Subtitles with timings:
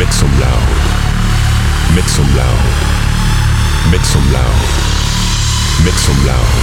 [0.00, 0.68] Make some loud.
[1.94, 2.64] Make some loud.
[3.92, 4.60] Make some loud.
[5.84, 6.54] Make some loud.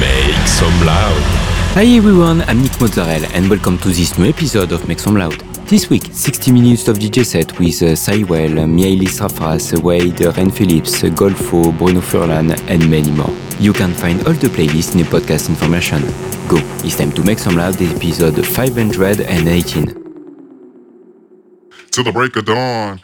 [0.00, 1.22] Make some loud.
[1.74, 5.51] Hi everyone, I'm Nick Mozzarella and welcome to this new episode of Make Some Loud.
[5.72, 11.00] This week, 60 minutes of DJ set with uh, Cywell, Mialis Rafras, Wade, Ren Phillips,
[11.00, 13.34] Golfo, Bruno Furlan and many more.
[13.58, 16.02] You can find all the playlists in the podcast information.
[16.46, 19.86] Go, it's time to make some loud episode 518.
[21.92, 23.00] To the break of dawn.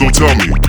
[0.00, 0.59] So tell me,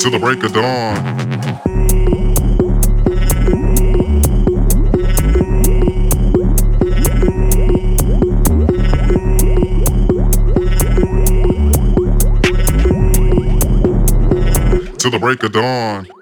[0.00, 0.94] Till the break of dawn.
[14.96, 16.19] Till the break of dawn.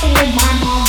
[0.00, 0.30] Oh my
[0.62, 0.87] god.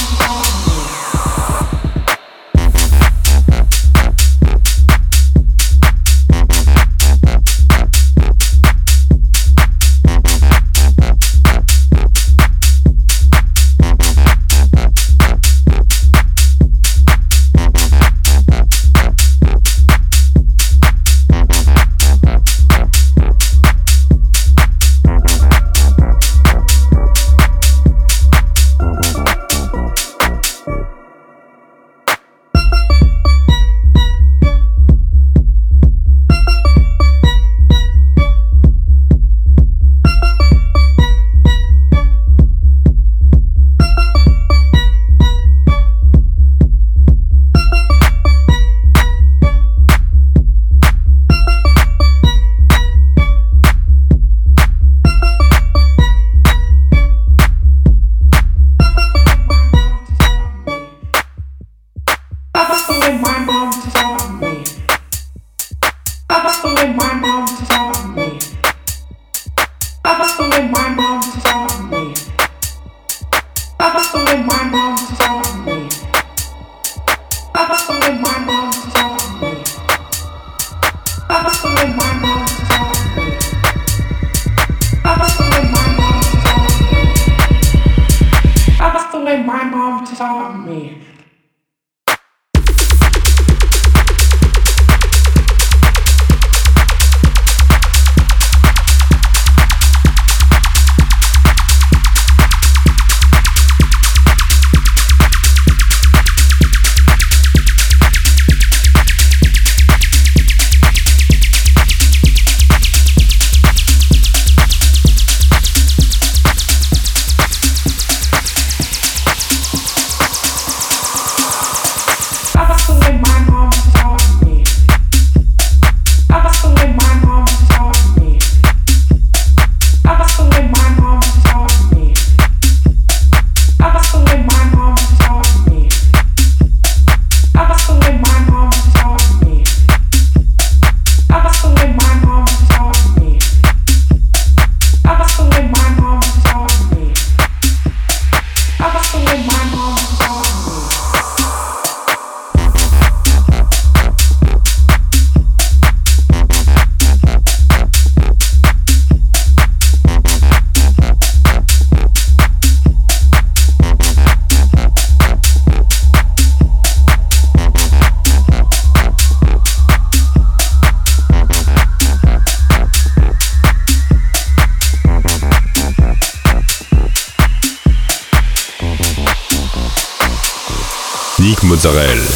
[181.89, 182.28] Israel.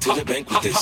[0.00, 0.79] to the bank with this.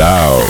[0.00, 0.49] loud.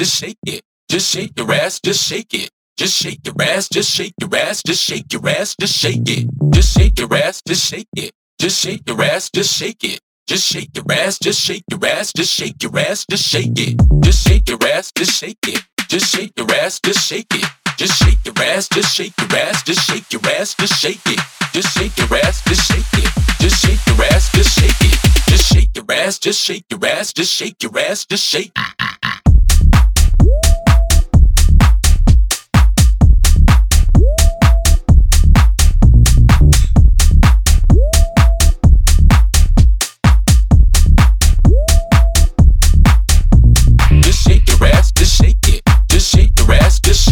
[0.00, 0.62] just shake it.
[0.88, 2.48] Just shake your ass, just shake it.
[2.78, 6.26] Just shake your ass, just shake your ass, just shake your ass, just shake it.
[6.54, 8.10] Just shake your ass, just shake it.
[8.38, 10.00] Just shake your ass, just shake it.
[10.26, 13.76] Just shake your ass, just shake your ass, just shake your ass, just shake it.
[14.02, 15.62] Just shake your ass, just shake it.
[15.86, 17.44] Just shake your ass, just shake it.
[17.76, 21.20] Just shake your ass, just shake your ass, just shake your ass, just shake it.
[21.52, 23.12] Just shake your ass, just shake it.
[23.38, 24.98] Just shake your ass, just shake it.
[25.28, 28.99] Just shake your ass, just shake your ass, just shake your ass, just shake it.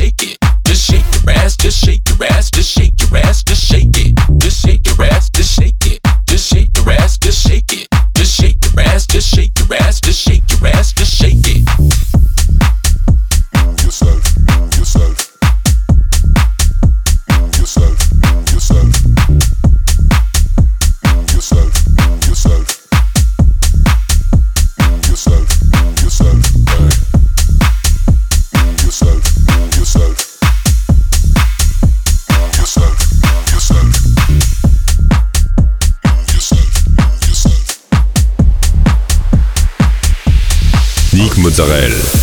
[0.09, 2.28] shake it, just shake your ass, just shake your ass.
[41.61, 42.18] Israel.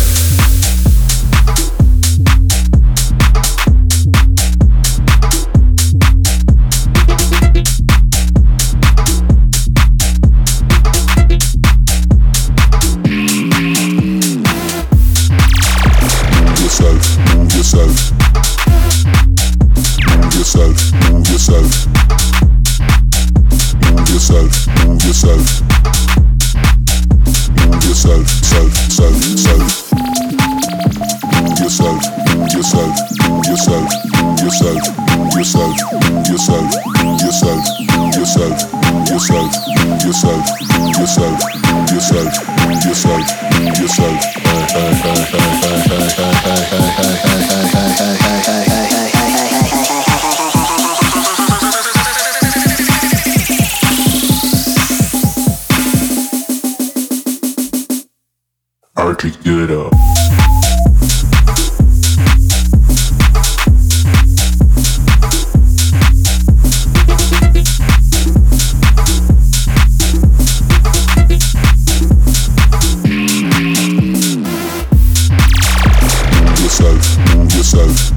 [77.46, 78.10] move yourself.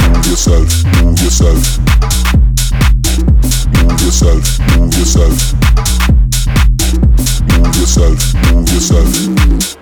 [0.00, 1.78] Move yourself, move yourself.
[3.74, 4.42] Move yourself,
[4.76, 5.36] move yourself.
[8.52, 9.77] Move yourself.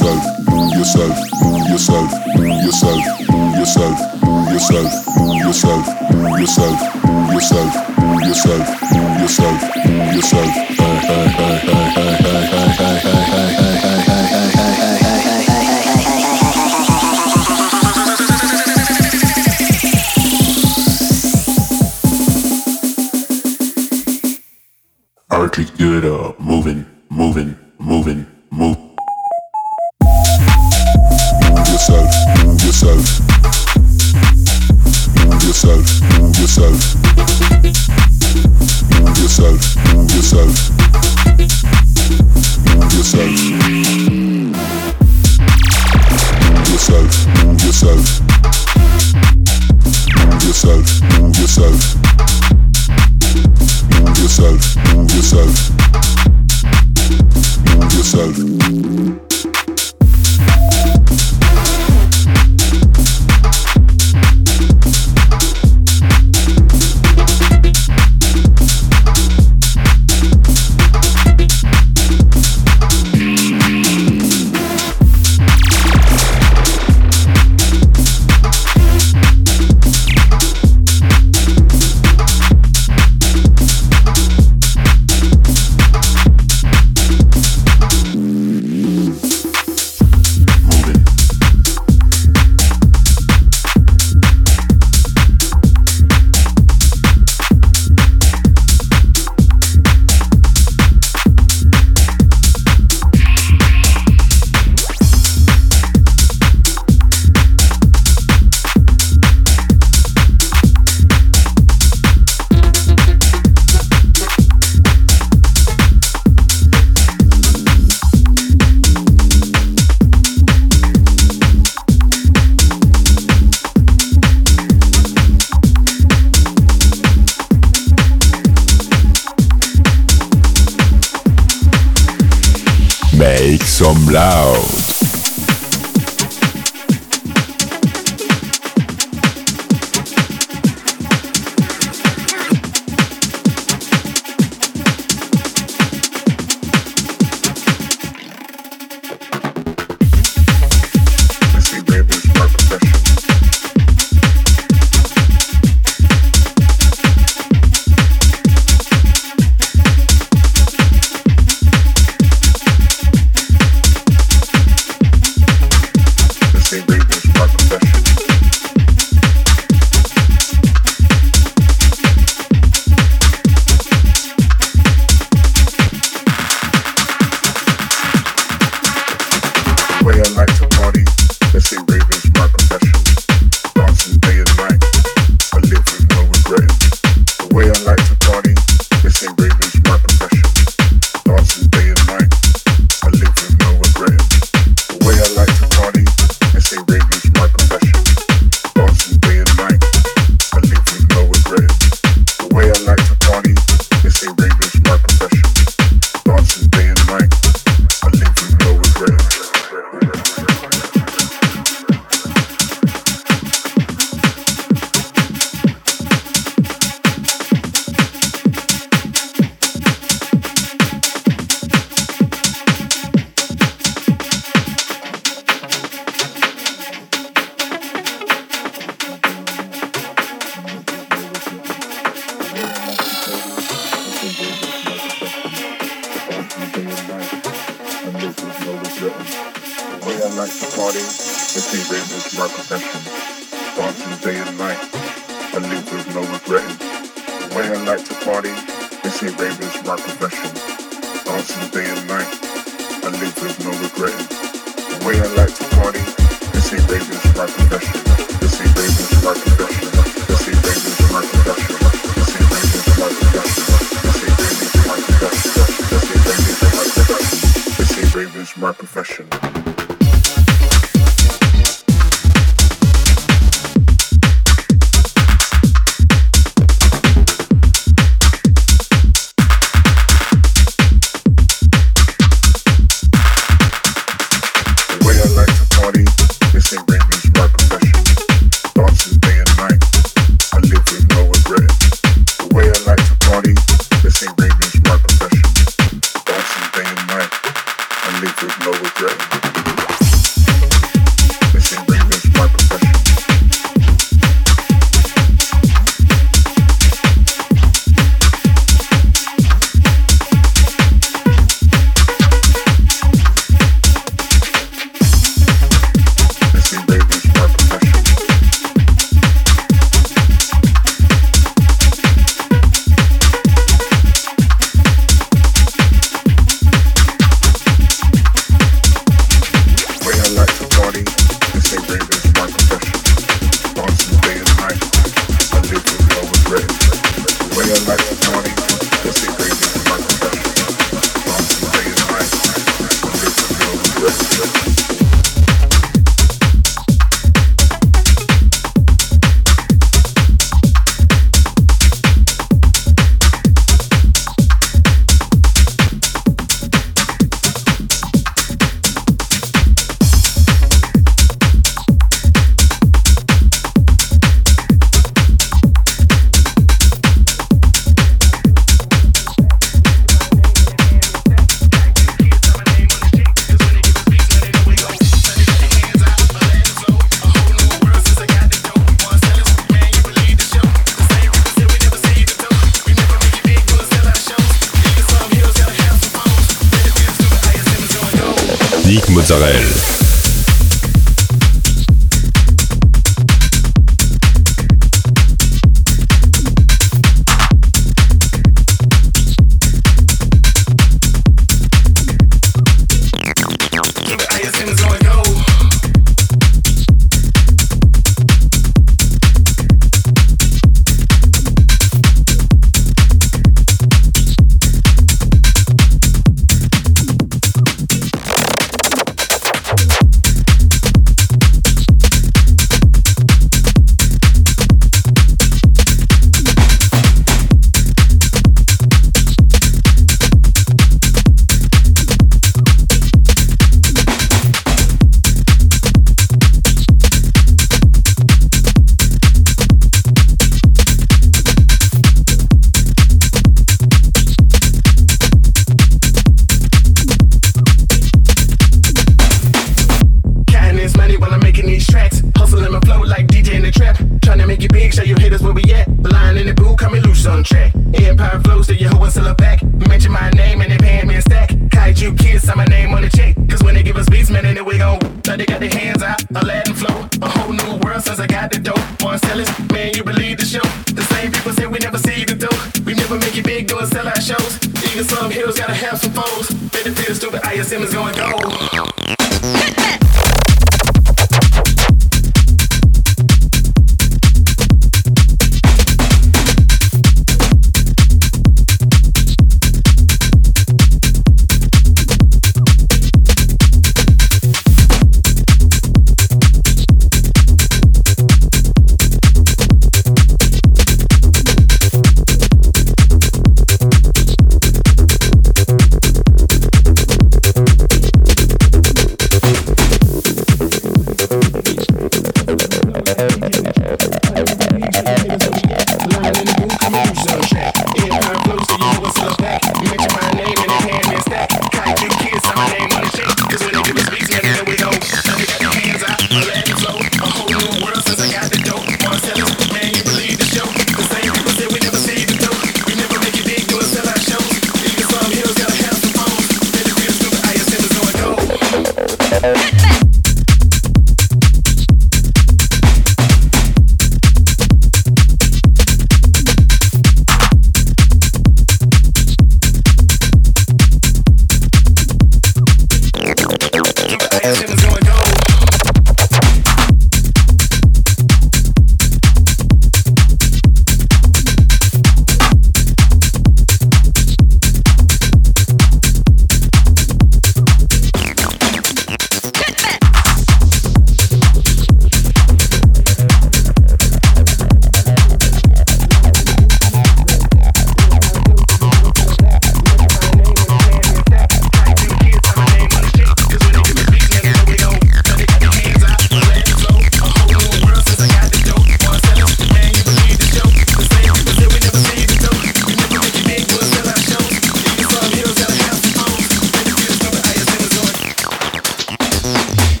[0.00, 5.84] yourself, move yourself, move yourself, move yourself, move yourself, move yourself, move yourself,
[6.14, 10.69] move yourself, move yourself, move yourself, move yourself, move yourself.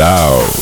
[0.00, 0.59] Loud.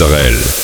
[0.00, 0.59] Mozzarella.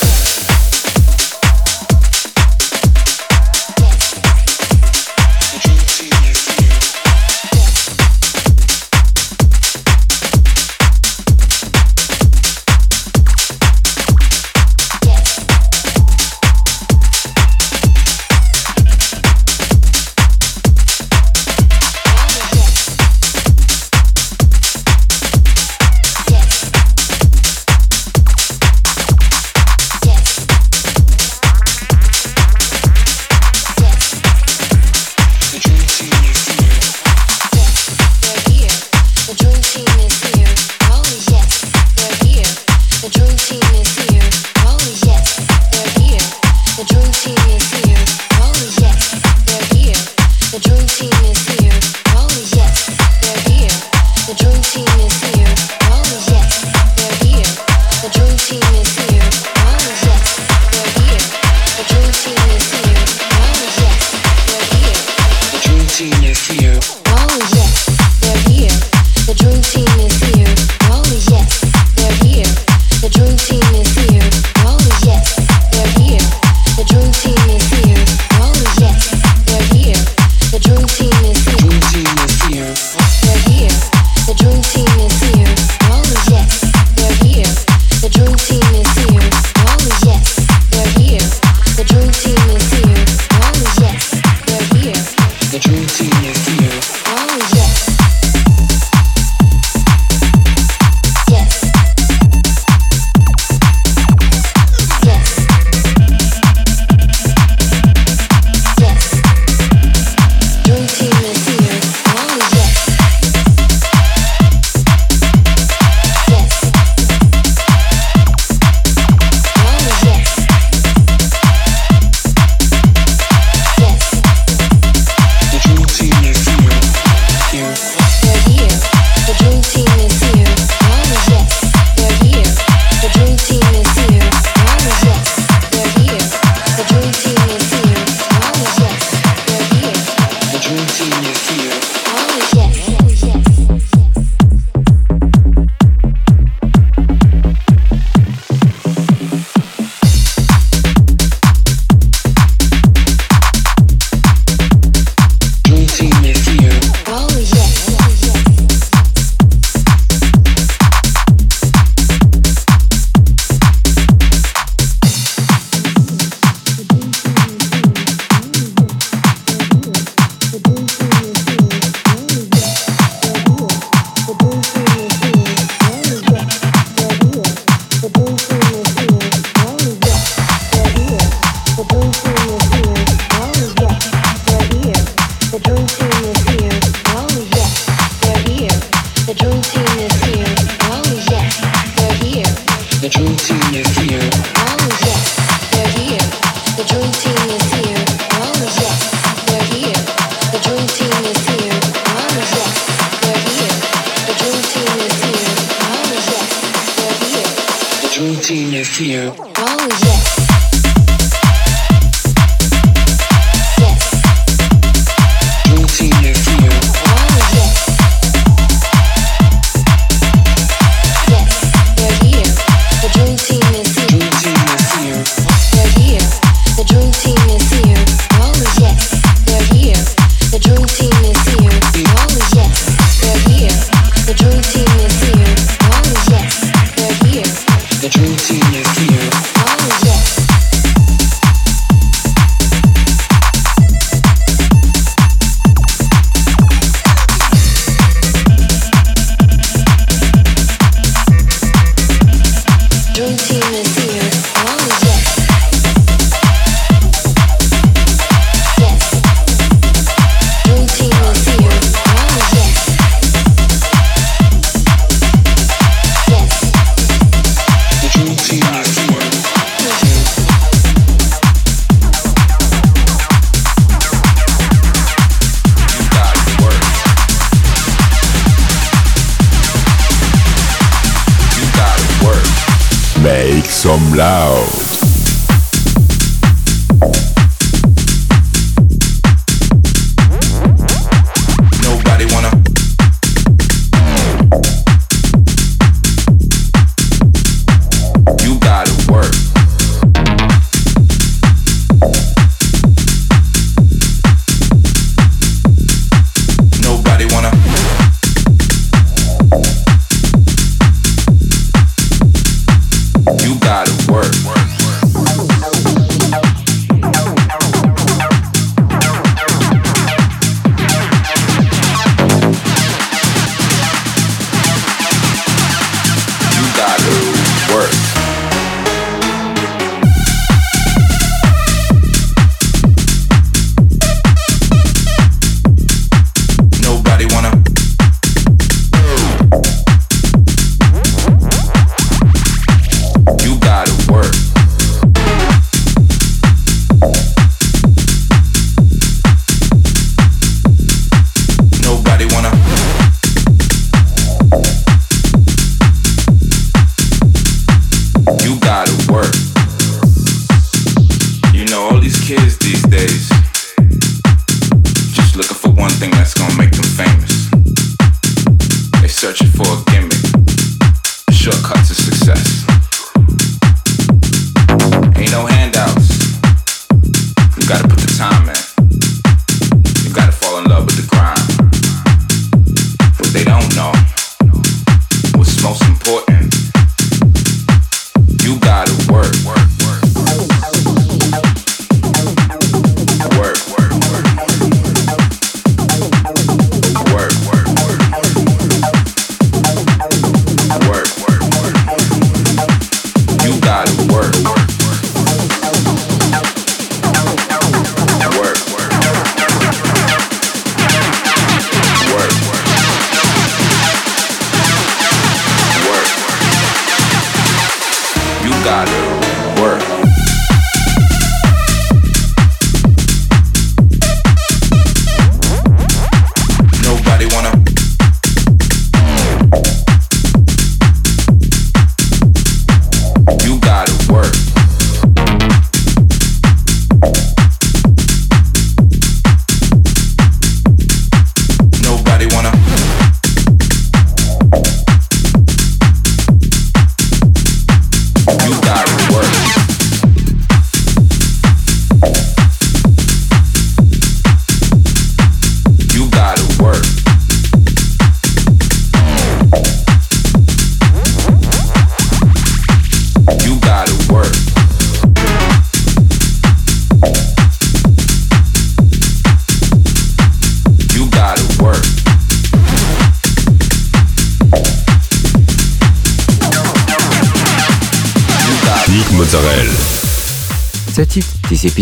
[189.43, 189.76] Work.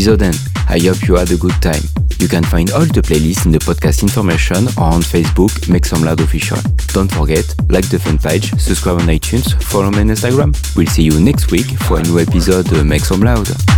[0.04, 0.38] Episode end.
[0.68, 1.82] I hope you had a good time.
[2.18, 6.02] You can find all the playlists in the podcast information or on Facebook, Make Some
[6.02, 6.58] Loud Official.
[6.88, 10.52] Don't forget, like the fan page, subscribe on iTunes, follow me on Instagram.
[10.76, 13.73] We'll see you next week for a new episode of Make Some Loud.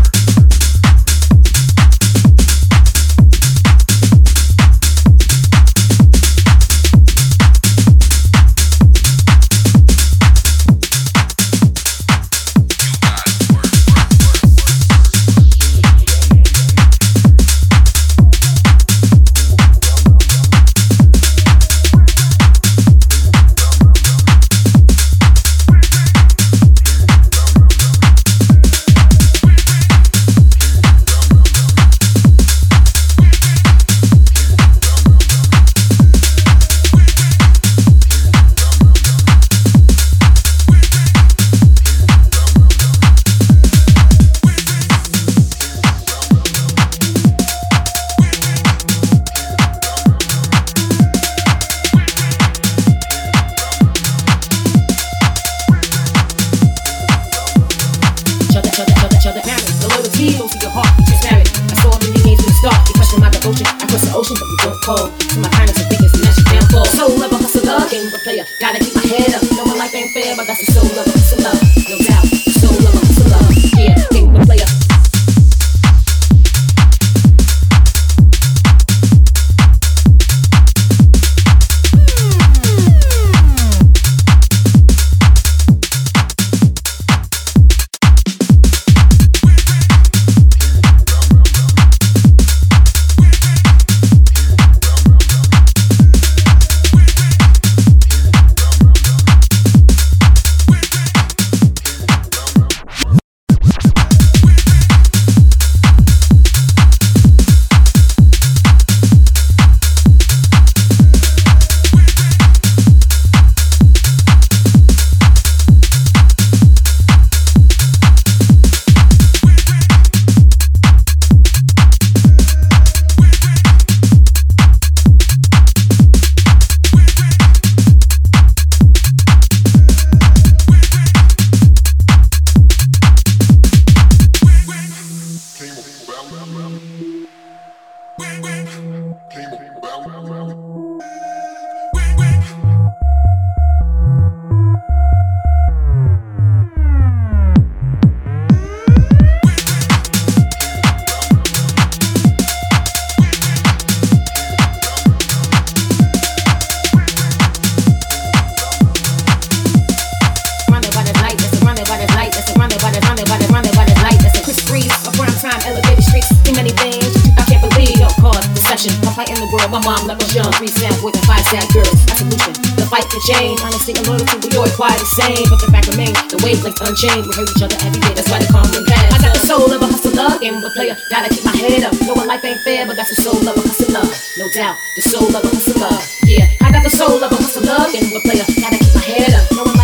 [176.97, 177.27] Unchained.
[177.27, 179.13] We hurt each other every day, that's why they call me bad.
[179.13, 180.97] I got the soul of a hustler, game of a player.
[181.11, 181.93] Gotta keep my head up.
[182.07, 184.07] Knowing life ain't fair, but that's the soul of a hustler.
[184.39, 185.93] No doubt, the soul of a hustler.
[186.25, 188.47] Yeah, I got the soul of a hustler, game of a player.
[188.57, 189.45] Gotta keep my head up.
[189.53, 189.76] Knowing